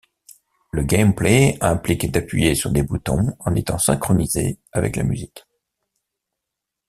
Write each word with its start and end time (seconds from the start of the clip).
Le 0.71 0.81
gameplay 0.81 1.59
implique 1.63 2.11
d'appuyer 2.11 2.55
sur 2.55 2.71
des 2.71 2.81
boutons 2.81 3.35
en 3.37 3.53
étant 3.53 3.77
synchronisé 3.77 4.57
avec 4.73 4.95
la 4.95 5.03
musique. 5.03 5.45